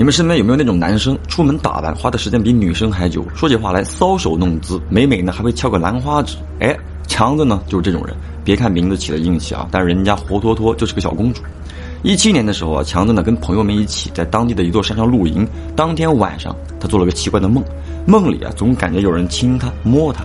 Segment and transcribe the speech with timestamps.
[0.00, 6.38] 你们身边有没有那种男生出门打扮花的时间比女生还久，说起话来搔首弄姿，每每呢还会翘个兰花指？
[6.58, 6.74] 哎，
[7.06, 8.16] 强子呢就是这种人。
[8.42, 11.42] 别看名字起的硬气啊，但是人家活脱脱就是个小公主。
[12.02, 15.46] 一七年的时候啊，强子呢跟朋友们一起在当地的一座山上露营。
[15.76, 17.62] 当天晚上，他做了个奇怪的梦，
[18.06, 20.24] 梦里啊总感觉有人亲他摸他。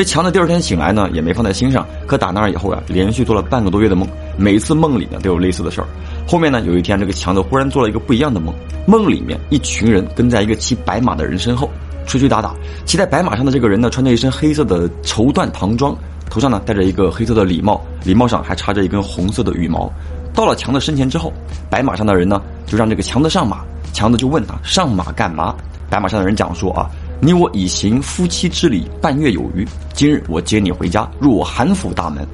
[0.00, 4.08] 这强子第二天醒来呢也没放在心上，可打那儿以后啊，连续做了半个多月的梦，
[4.38, 5.86] 每一次梦里呢都有类似的事儿。
[6.26, 8.54] 后面呢有一天，这个强子忽然做了一个不一样的梦，
[8.86, 11.68] 梦里面一群人跟在一个骑白马的人身后，
[12.06, 12.54] 吹吹打打。
[12.86, 15.94] 骑在白马上的这个人呢，穿着一身黑色的绸缎唐装，
[16.30, 19.92] 头上呢戴着一个黑色的礼帽，礼帽上还插着一根红色的羽毛。
[20.32, 21.30] 到了强子身前之后，
[21.68, 23.58] 白马上的人呢就让这个强子上马，
[23.92, 25.54] 强子就问他上马干嘛？
[25.90, 26.88] 白马上的人讲说啊，
[27.22, 32.26] 你我已行夫妻之礼半月有余，今日我接你回家，入我韩府大门，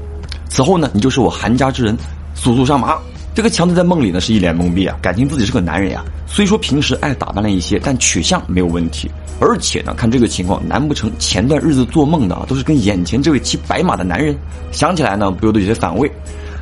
[0.49, 1.97] 此后呢你就是我韩家之人，
[2.35, 2.97] 速速上马。
[3.35, 14.37] 这个强子在梦里呢是一脸懵逼啊，感情自己是个男人呀，虽说平时爱打扮了一些，但取向没有问题，而且呢看这个情况，难不成前段日子做梦的都是跟眼前这位骑白马的男人？
[14.71, 16.09] 想起来呢不由得有些反胃。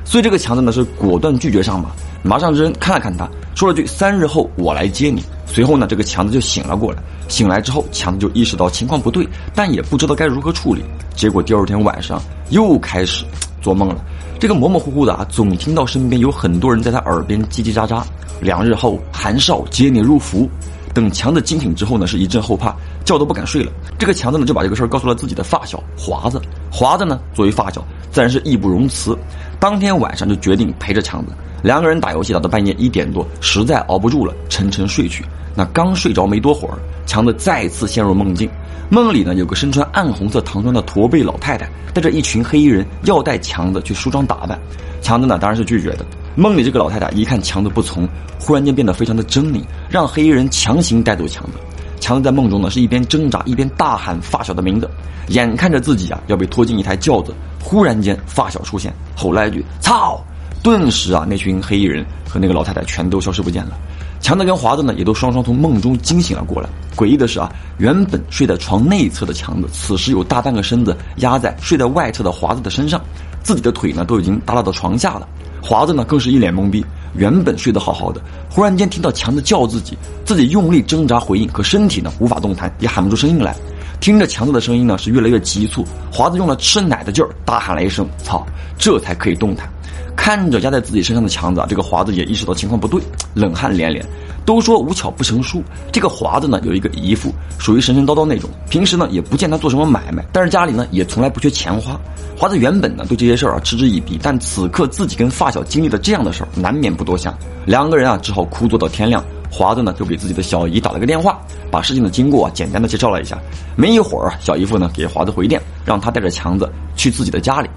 [0.05, 1.91] 所以这个强子呢是果断拒绝上马，
[2.23, 5.23] 马上之人看了看他，说了句“三日后我来接你”。
[5.47, 7.03] 随后呢，这个强子就醒了过来。
[7.29, 10.83] 醒来之后，强子就意识到情况不对，但也不知道该如何处理。
[11.15, 13.25] 结果第二天晚上又开始
[13.63, 13.97] 做梦了。
[14.39, 18.03] 这个模模糊糊的啊，总听到身边有很多人在他耳边叽叽喳喳。
[18.41, 20.49] 两日后，韩少接你入府。
[20.93, 22.73] 等强子惊醒之后呢，是一阵后怕，
[23.05, 23.73] 觉都不敢睡了。
[23.99, 26.41] 这个强子呢，就把这个事儿告诉了自己的发小华子。
[26.71, 29.17] 华子呢，作为发小，自然是义不容辞。
[29.65, 35.25] 当天晚上就决定陪着强子，两个人打游戏打到半夜一点多，实在熬不住了，沉沉睡去。
[35.55, 36.77] 那刚睡着没多会儿，
[37.07, 38.47] 强子再次陷入梦境。
[38.91, 44.61] 梦里呢，有个身穿暗红色唐装的驼背老太太，带着一群黑衣人要带强子去梳妆打扮。
[45.01, 46.05] 强子呢，当然是拒绝的。
[46.37, 48.07] 梦里这个老太太一看强子不从，
[48.39, 51.53] 忽然间变得非常的狰狞，让黑衣人强行带走强子。
[52.01, 54.91] 强子在梦中呢是一边挣扎一边大喊发小的名字，
[55.29, 57.33] 眼看着自己啊要被拖进一台轿子，
[57.65, 60.23] 忽然间发小出现，吼了一句“操”，
[60.63, 63.73] 顿时啊那群黑衣人和那个老太太全都消失不见了。
[64.21, 66.69] 强子跟华子呢也都双双从梦中惊醒了过来。
[66.95, 73.01] 诡异的是啊，原本睡在床内侧的强子，此时有大半个身子压在睡在外侧的华子的身上，
[73.43, 75.27] 自己的腿呢都已经耷拉到床下了。
[75.63, 78.21] 华子呢更是一脸懵逼，原本睡得好好的，
[78.51, 83.57] 忽然间听到强子叫自己，自己用力挣扎回应，可身体呢无法动弹，也喊不出声音来。
[84.05, 85.83] 听着强子的声音呢是越来越急促，
[86.13, 89.67] 华子用了吃奶的劲儿，大喊了一声“操”，这才可以动弹。
[90.15, 93.01] 看着压在自己身上的强子啊，这个华子也意识到情况不对，
[93.33, 94.05] 冷汗连连。
[94.45, 101.99] 都说无巧不成书，这个华子呢有一个姨父，属于神神叨叨那种，平时呢也不见他做什么买卖，但是家里呢也从来不缺钱花。
[102.37, 107.35] 华子原本呢对这些事儿啊嗤之以鼻，但此刻自己跟发小经历了这样的事儿，难免不多想。
[107.65, 109.25] 两个人啊只好哭坐到天亮。
[109.55, 111.39] 华子呢就给自己的小姨打了个电话，
[111.71, 113.39] 把事情的经过啊简单的介绍了一下。
[113.77, 117.71] 没一会儿，小姨夫呢给华子回电，让他带着强子去自己的家里。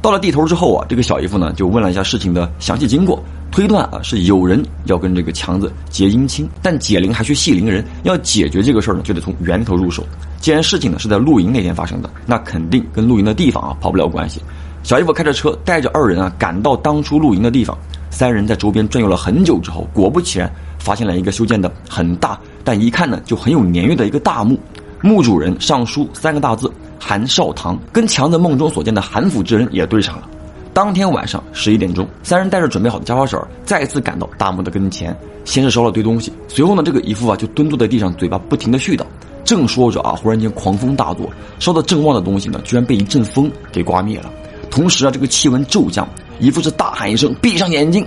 [0.00, 10.06] 到了地头之后啊，这个小姨夫呢就问了一下事情的详细经过，推断啊是有人要跟这个强子结姻亲，但解铃还需系铃人，要解决这个事儿呢就得从源头入手。
[10.40, 14.40] 既然事情呢是在露营那天发生的，那肯定跟露营的地方啊跑不了关系。
[14.84, 17.76] 小姨夫开着车带着二人啊赶到当初露营的地方，
[18.10, 24.58] 三人在周边转悠了很久之后，果不其然发现了一个修建的很大，但一看呢就很有年月的一个大墓，
[25.02, 26.72] 墓主人上书三个大字。
[27.00, 30.28] 韩少堂跟强子梦中所见的韩府之人也对上了。
[30.74, 36.32] 当天晚上十一点钟，三人带着准备好的家伙事儿，再次赶到大墓的跟前，先是烧了堆东西。
[36.48, 39.04] 随后呢，这个姨父啊就蹲坐在地上，嘴巴不停的絮叨。
[39.44, 41.30] 正说着啊，忽然间狂风大作，
[41.60, 44.30] 烧的正旺的东西呢，居然被一阵风给刮灭了。
[44.70, 46.06] 同时啊，这个气温骤降，
[46.38, 48.06] 姨父是大喊一声：“闭上眼睛！”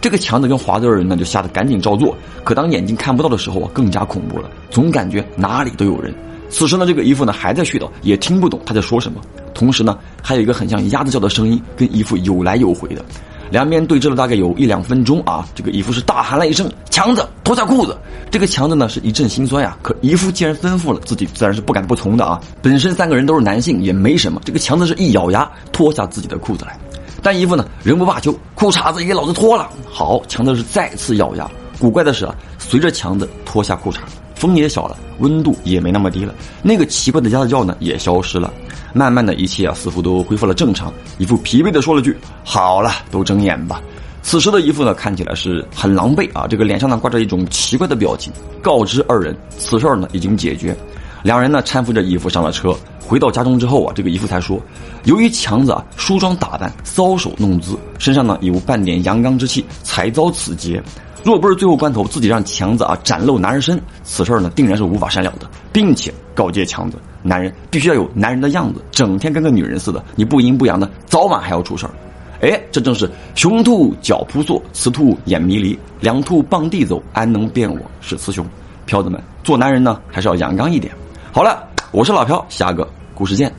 [0.00, 2.16] 这个强子跟华子二人呢，就吓得赶紧照做。
[2.44, 6.14] 可当眼睛看不到的时候啊，更加恐怖了，总感觉哪里都有人。
[6.50, 9.20] 此时呢，这个姨父呢还在絮叨，也听不懂他在说什么。
[9.54, 13.04] 同时呢，还有一个很像鸭子叫的声音跟姨父有来有回的。
[13.50, 17.96] 两边对峙了大概有一两分钟啊，这个姨父是大喊了一声：“强子，脱下裤子！”
[18.30, 22.38] 这个强子呢是一阵心酸呀，可姨父既然吩咐了，自己自然是不敢不从的啊。
[22.60, 24.38] 本身三个人都是男性，也没什么。
[24.44, 26.78] 这个强子是一咬牙脱下自己的裤子来，
[27.22, 29.68] 但姨父呢仍不罢休，裤衩子也给老子脱了。
[29.90, 31.50] 好，强子是再次咬牙。
[31.78, 33.98] 古怪的是啊，随着强子脱下裤衩。
[34.34, 36.32] 风也小了，温度也没那么低了，
[36.62, 38.52] 那个奇怪的鸭子叫呢也消失了，
[38.92, 40.92] 慢慢的一切啊似乎都恢复了正常。
[41.18, 43.82] 一副疲惫的说了句：“好了，都睁眼吧。”
[44.22, 48.32] 此时的姨父呢看起来是很狼狈啊，这个脸上呢挂着一种奇怪的表情。
[48.62, 50.76] 告知二人此事呢已经解决，
[51.22, 54.60] 两人呢搀扶着姨父上了车，回到家中之后啊，这个姨父才说，
[55.04, 60.82] 由于强子啊梳妆打扮、搔首弄姿，身上呢有半点阳刚之气，才遭此劫。
[61.24, 71.92] 若不是最后关头自己让强子啊展露男人身，此事呢定然是无法善了的，并且告诫强子，男人必须要有男人的样子，整天跟个女人似的，你不阴不阳的，早晚还要出事儿。
[72.40, 78.46] 哎，这正是雄兔脚扑朔，雌兔眼迷离，两兔傍地走，安能辨我是雌雄？
[78.86, 80.94] 飘子们，做男人呢还是要阳刚一点。
[81.30, 83.52] 好了，我是老朴，下个故事见。